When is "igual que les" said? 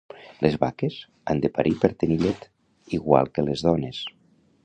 2.99-3.65